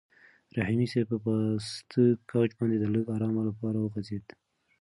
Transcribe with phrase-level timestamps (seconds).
[0.57, 4.25] رحیمي صیب په پاسته کوچ باندې د لږ ارام لپاره وغځېد.